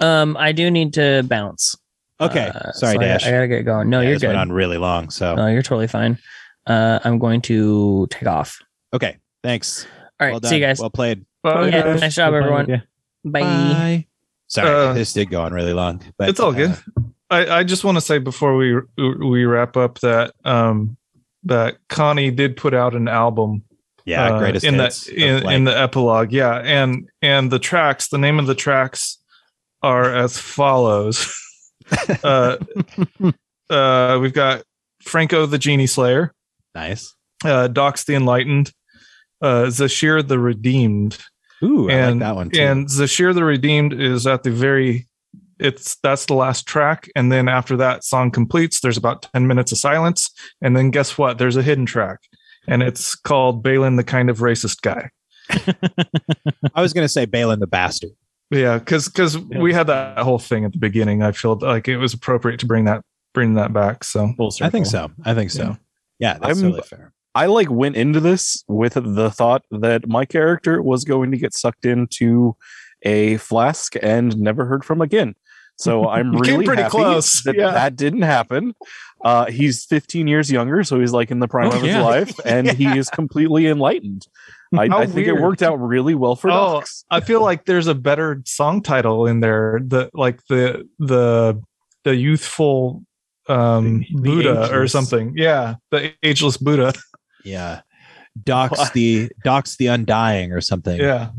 [0.00, 1.76] Um, I do need to bounce.
[2.20, 2.50] Okay.
[2.54, 3.26] Uh, Sorry, so I- Dash.
[3.26, 3.90] I, gotta get going.
[3.90, 4.28] No, Yeah, you're this good.
[4.28, 5.10] went on really long.
[5.10, 6.18] So No, you're totally fine.
[6.66, 8.58] Uh, I'm going to take off.
[8.92, 9.18] okay.
[9.42, 9.84] Thanks.
[10.20, 10.48] All right, well done.
[10.48, 10.80] see you guys.
[10.80, 11.24] Well played.
[11.42, 12.00] Bye, Yeah, guys.
[12.00, 12.68] nice job, Goodbye, everyone.
[12.70, 12.80] yeah.
[13.24, 14.06] Bye.
[14.46, 16.70] Sorry, Uh, this did go on really long, but it's all good.
[16.70, 17.00] uh,
[17.30, 20.96] I, I just want to say before we we wrap up that um
[21.44, 23.64] that Connie did put out an album
[24.06, 27.58] yeah, uh, greatest in hits the in, like- in the epilogue yeah and and the
[27.58, 29.18] tracks the name of the tracks
[29.82, 31.34] are as follows
[32.24, 32.56] uh
[33.70, 34.62] uh we've got
[35.02, 36.32] franco the genie slayer.
[36.74, 37.14] Nice.
[37.44, 38.72] uh dox the enlightened.
[39.42, 41.18] Uh zashir the redeemed.
[41.62, 42.60] Ooh, I like and that one too.
[42.60, 45.06] and zashir the redeemed is at the very
[45.58, 47.08] it's that's the last track.
[47.14, 50.30] And then after that song completes there's about 10 minutes of silence.
[50.60, 51.38] And then guess what?
[51.38, 52.20] There's a hidden track.
[52.66, 55.10] And it's called balin the kind of racist guy.
[56.74, 58.10] I was going to say Balin the bastard.
[58.54, 61.22] Yeah, because because we had that whole thing at the beginning.
[61.22, 64.04] I feel like it was appropriate to bring that bring that back.
[64.04, 65.10] So I think so.
[65.24, 65.76] I think so.
[66.18, 67.12] Yeah, that's I'm- totally fair.
[67.36, 71.52] I like went into this with the thought that my character was going to get
[71.52, 72.54] sucked into
[73.02, 75.34] a flask and never heard from again.
[75.76, 77.72] So I'm really pretty happy close, that yeah.
[77.72, 78.74] that didn't happen.
[79.24, 82.02] Uh, he's 15 years younger, so he's like in the prime Oh, of his yeah.
[82.02, 84.28] life, and he is completely enlightened.
[84.78, 87.04] I, I think it worked out really well for Oh, Docs.
[87.10, 89.80] I feel like there's a better song title in there.
[89.84, 91.62] The like the the
[92.04, 93.04] the youthful
[93.48, 95.34] um The- the Buddha or something.
[95.36, 96.92] Yeah, the ageless Buddha.
[97.44, 97.82] Yeah.
[98.42, 100.98] Docs the Docs the Undying or something.
[100.98, 101.30] Yeah,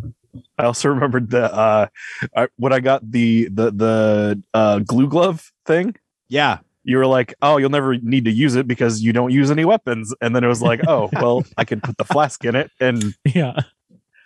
[0.57, 1.87] I also remembered that uh,
[2.35, 5.95] I, when I got the the the uh, glue glove thing.
[6.29, 6.59] Yeah.
[6.85, 9.65] You were like, "Oh, you'll never need to use it because you don't use any
[9.65, 12.71] weapons." And then it was like, "Oh, well, I can put the flask in it,
[12.79, 13.59] and Yeah.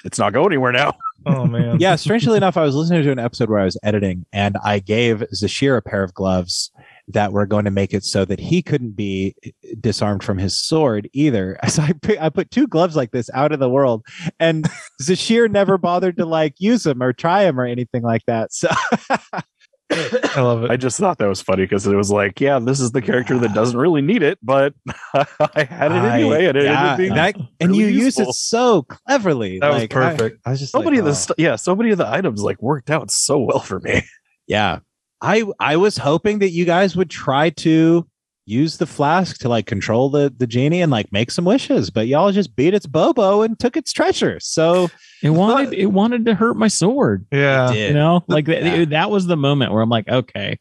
[0.05, 0.93] it's not going anywhere now."
[1.25, 1.79] Oh man.
[1.81, 4.79] yeah, strangely enough, I was listening to an episode where I was editing and I
[4.79, 6.71] gave Zashir a pair of gloves
[7.09, 9.35] that were going to make it so that he couldn't be
[9.81, 11.59] disarmed from his sword either.
[11.67, 14.05] So I put, I put two gloves like this out of the world
[14.39, 14.65] and
[15.01, 18.53] Zashir never bothered to like use them or try them or anything like that.
[18.53, 18.69] So
[20.35, 20.71] I love it.
[20.71, 23.37] I just thought that was funny because it was like, "Yeah, this is the character
[23.39, 24.73] that doesn't really need it, but
[25.13, 28.03] I had it I- anyway, and it ended yeah, being and, I- and you use
[28.17, 28.29] useful.
[28.29, 29.59] it so cleverly.
[29.59, 30.41] That was Like, I- perfect.
[30.45, 31.15] I, was just so like, many of the oh.
[31.15, 34.03] st- yeah, so many of the items like worked out so well for me.
[34.47, 34.79] Yeah.
[35.21, 38.07] I I was hoping that you guys would try to
[38.49, 42.07] use the flask to like control the the genie and like make some wishes, but
[42.07, 44.39] y'all just beat its bobo and took its treasure.
[44.39, 44.89] So
[45.21, 47.25] It wanted it wanted to hurt my sword.
[47.31, 47.71] yeah.
[47.71, 48.85] You know, like that, Yeah.
[48.85, 50.57] that was the moment where I'm like, okay,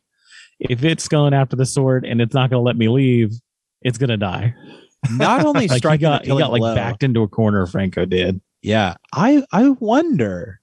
[0.61, 3.33] if it's going after the sword and it's not going to let me leave,
[3.83, 4.55] it's going to die.
[5.13, 7.67] not only Like he striking got he got like blow- backed into a corner.
[7.67, 8.41] Franco did.
[8.63, 10.61] Yeah, I I wonder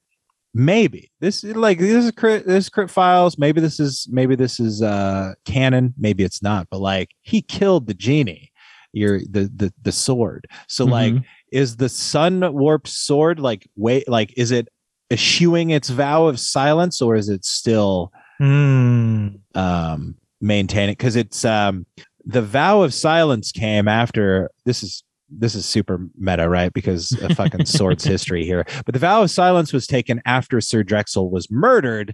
[0.56, 3.38] maybe this is like this is crit this is crit files.
[3.38, 5.94] Maybe this is maybe this is uh canon.
[5.98, 6.68] Maybe it's not.
[6.72, 8.52] But like he killed the genie,
[8.94, 10.48] your the the the sword.
[10.68, 11.24] So like Mhm.
[11.52, 14.70] is the sun warped sword like wait like is it
[15.12, 19.28] eschewing its vow of silence or is it still Hmm.
[19.54, 21.86] um maintaining because it's um
[22.26, 26.74] the vow of silence came after this is this is super meta right?
[26.74, 28.66] Because a fucking sword's history here.
[28.86, 32.14] But the vow of silence was taken after sir drexel was murdered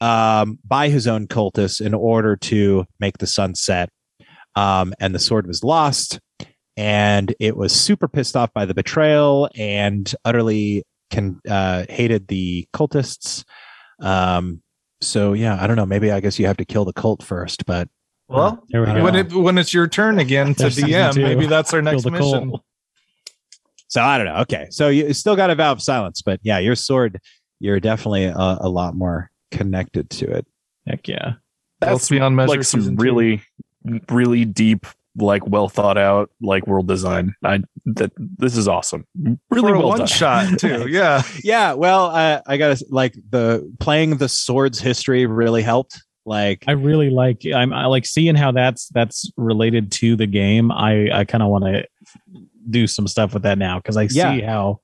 [0.00, 3.88] um by his own cultists in order to make the sun set
[4.54, 6.20] um and the sword was lost
[6.76, 12.66] and it was super pissed off by the betrayal and utterly can uh hated the
[12.72, 13.44] cultists.
[14.00, 14.62] Um
[15.00, 15.86] so yeah, I don't know.
[15.86, 17.88] Maybe I guess you have to kill the cult first, but
[18.28, 19.02] Well, There we go.
[19.02, 21.22] when it when it's your turn again to There's DM, two.
[21.22, 22.50] maybe that's our next mission.
[22.50, 22.62] cult.
[23.88, 24.36] so I don't know.
[24.42, 27.20] Okay, so you still got a vow of silence, but yeah, your sword,
[27.60, 30.46] you're definitely a, a lot more connected to it.
[30.86, 31.34] Heck yeah.
[31.80, 32.48] That's beyond measure.
[32.48, 33.02] like some season two.
[33.02, 33.42] really,
[34.10, 34.84] really deep,
[35.16, 37.34] like well thought out, like world design.
[37.44, 39.06] I that this is awesome.
[39.50, 40.06] Really For a well one done.
[40.06, 40.86] shot too.
[40.88, 41.22] Yeah.
[41.42, 46.02] Yeah, well, I I gotta like the playing the sword's history really helped.
[46.28, 50.70] Like, I really like I'm I like seeing how that's that's related to the game.
[50.70, 51.86] I I kind of want to
[52.70, 54.34] do some stuff with that now because I Yeah.
[54.34, 54.80] see how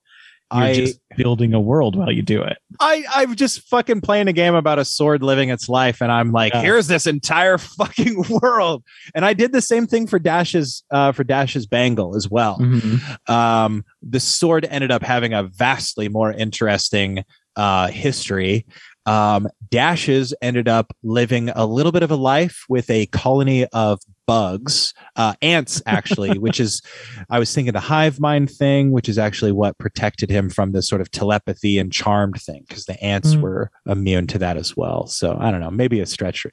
[0.53, 2.57] you're I just building a world while you do it.
[2.79, 6.31] I I'm just fucking playing a game about a sword living its life, and I'm
[6.31, 6.61] like, Yeah.
[6.61, 8.83] here's this entire fucking world.
[9.15, 12.57] And I did the same thing for Dash's uh for Dash's bangle as well.
[12.59, 13.31] Mm-hmm.
[13.33, 17.23] um, the sword ended up having a vastly more interesting
[17.55, 18.65] uh, history.
[19.05, 23.99] Um, Dashes ended up living a little bit of a life with a colony of
[24.27, 26.81] bugs, uh, ants, actually, which is,
[27.29, 30.87] I was thinking the hive mind thing, which is actually what protected him from this
[30.87, 33.41] sort of telepathy and charmed thing, because the ants Mm.
[33.41, 35.07] were immune to that as well.
[35.07, 36.45] So I don't know, maybe a stretch.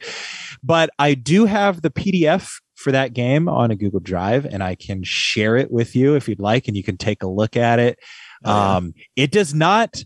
[0.62, 4.74] But I do have the PDF for that game on a Google Drive, and I
[4.74, 7.78] can share it with you if you'd like, and you can take a look at
[7.78, 7.98] it.
[8.44, 8.76] Oh, yeah.
[8.76, 10.02] Um, it does not,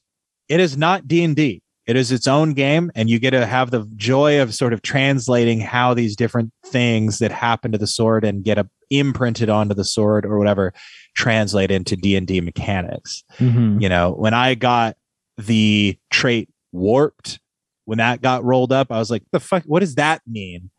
[0.48, 1.62] it is not D and D.
[1.86, 4.82] It is its own game, and you get to have the joy of sort of
[4.82, 9.74] translating how these different things that happen to the sword and get a, imprinted onto
[9.74, 10.72] the sword or whatever
[11.14, 13.80] translate into D and D mechanics Mm-hmm.
[13.80, 14.96] you know when i got
[15.38, 17.38] the trait warped
[17.84, 20.70] when that got rolled up i was like the fuck what does that mean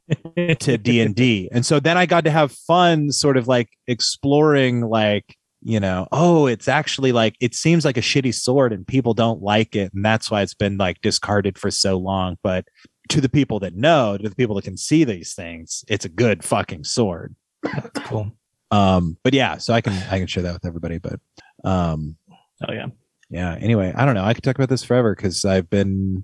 [0.59, 5.36] to d&d and so then i got to have fun sort of like exploring like
[5.63, 9.41] you know oh it's actually like it seems like a shitty sword and people don't
[9.41, 12.65] like it and that's why it's been like discarded for so long but
[13.09, 16.09] to the people that know to the people that can see these things it's a
[16.09, 18.31] good fucking sword That's cool.
[18.71, 21.19] um but yeah so i can i can share that with everybody but
[21.63, 22.17] um
[22.67, 22.87] Oh yeah.
[23.29, 26.23] yeah anyway i don't know i could talk about this forever because i've been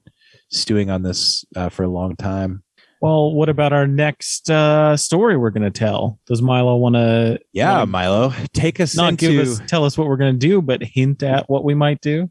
[0.52, 2.64] stewing on this uh, for a long time
[3.04, 6.20] Well, what about our next uh, story we're going to tell?
[6.26, 9.98] Does Milo want to yeah Wanna- milo take us not into give us tell us
[9.98, 12.30] what we're going to do, but hint at what we might do?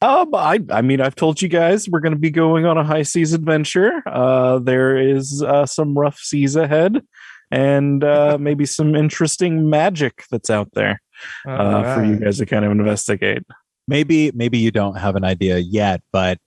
[0.00, 2.84] Um, I, I mean, I've told you guys we're going to be going on a
[2.84, 4.02] high seas adventure.
[4.06, 7.02] Uh, there is uh, some rough seas ahead,
[7.50, 11.02] and uh, maybe some interesting magic that's out there
[11.46, 13.42] uh, for you guys to kind of investigate.
[13.88, 16.38] maybe maybe you don't have an idea yet but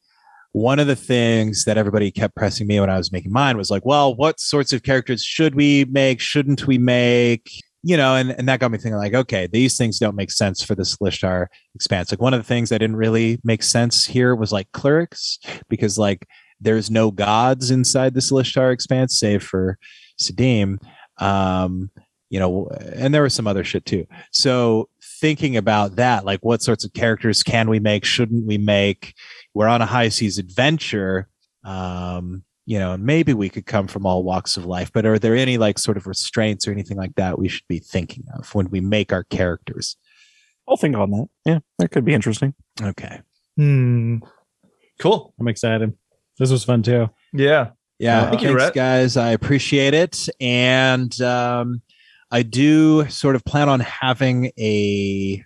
[0.58, 3.72] one of the things that everybody kept pressing me when i was making mine was
[3.72, 7.49] like well what sorts of characters should we make shouldn't we make
[7.84, 10.64] you know and, and that got me thinking like okay these things don't make sense
[10.64, 14.36] for this lishtar expanse like one of the things that didn't really make sense here
[14.36, 15.38] was like clerics
[15.70, 16.26] because like
[16.60, 19.78] there's no gods inside this lishtar expanse save for
[20.20, 20.80] Sadim.
[21.20, 21.91] Um,
[22.30, 24.05] you know, and there was some other shit too.
[24.32, 28.03] So thinking about that, like what sorts of characters can we make?
[28.03, 29.14] Shouldn't we make?
[29.58, 31.28] We're on a high seas adventure.
[31.64, 35.18] Um, you know, and maybe we could come from all walks of life, but are
[35.18, 38.53] there any like sort of restraints or anything like that we should be thinking of
[38.53, 39.97] when we make our characters?
[40.68, 41.28] I'll think on that.
[41.43, 42.53] Yeah, that could be interesting.
[42.80, 43.22] Okay.
[43.55, 44.18] Hmm.
[44.99, 45.34] Cool.
[45.39, 45.93] I'm excited.
[46.38, 47.10] This was fun too.
[47.34, 47.72] Yeah.
[47.97, 48.30] Yeah.
[48.30, 48.74] Thank you, thanks, Rhett.
[48.76, 49.18] guys.
[49.18, 50.30] I appreciate it.
[50.39, 51.82] And um,
[52.30, 55.43] I do sort of plan on having a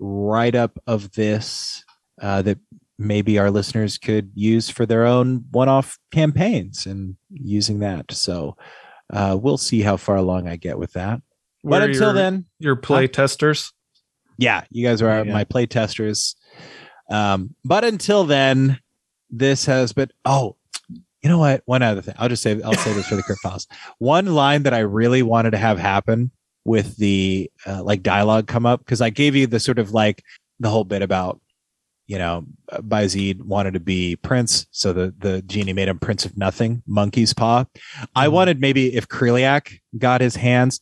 [0.00, 1.84] write up of this
[2.20, 2.58] uh, that
[2.98, 8.10] maybe our listeners could use for their own one off campaigns and using that.
[8.12, 8.56] So
[9.12, 11.22] uh, we'll see how far along I get with that.
[11.64, 13.72] But until your, then, your play testers.
[14.36, 15.32] yeah, you guys are Yeah.
[15.32, 16.36] my play testers.
[17.10, 18.78] Um, but until then,
[19.30, 20.56] this has been oh,
[21.22, 21.62] you know what?
[21.66, 22.14] One other thing.
[22.18, 23.66] I'll just say I'll say this for the Crit Files.
[23.98, 26.30] One line that I really wanted to have happen
[26.64, 30.22] with the uh, like dialogue come up because I gave you the sort of like
[30.60, 31.40] the whole bit about
[32.08, 36.36] you know Bayezid wanted to be prince, so the the genie made him prince of
[36.36, 37.64] nothing, monkey's paw.
[38.16, 38.34] I mm-hmm.
[38.34, 40.80] wanted maybe if Kriliak got his hands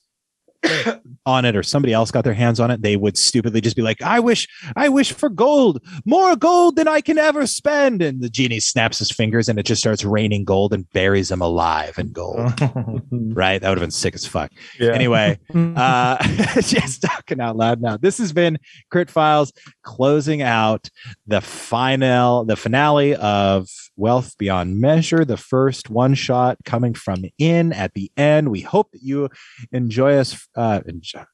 [1.27, 3.83] on it or somebody else got their hands on it, they would stupidly just be
[3.83, 8.01] like, I wish, I wish for gold, more gold than I can ever spend.
[8.01, 11.43] And the genie snaps his fingers and it just starts raining gold and buries him
[11.43, 12.53] alive in gold.
[13.11, 13.61] Right?
[13.61, 14.51] That would have been sick as fuck.
[14.79, 14.93] yeah.
[14.93, 16.17] Anyway, uh
[16.61, 17.97] just talking out loud now.
[17.97, 18.59] This has been
[18.91, 19.53] Crit Files
[19.83, 20.89] closing out
[21.27, 27.73] the final, the finale of Wealth Beyond Measure, the first one shot coming from in
[27.73, 28.51] at the end.
[28.51, 29.29] We hope that you
[29.73, 30.47] enjoy us.
[30.55, 31.25] Uh, enjoy.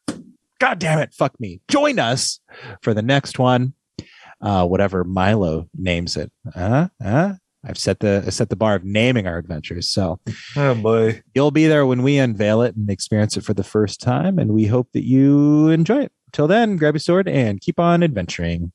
[0.58, 1.60] God damn it, fuck me.
[1.68, 2.40] Join us
[2.82, 3.74] for the next one,
[4.40, 6.30] uh, whatever Milo names it.
[6.54, 7.34] Uh, uh,
[7.64, 9.88] I've set the I set the bar of naming our adventures.
[9.88, 10.20] So
[10.56, 11.22] oh boy.
[11.34, 14.38] you'll be there when we unveil it and experience it for the first time.
[14.38, 16.12] And we hope that you enjoy it.
[16.32, 18.72] Till then, grab your sword and keep on adventuring.